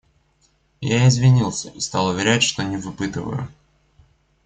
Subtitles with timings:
[0.97, 3.47] Я извинился и стал уверять, что не выпытываю.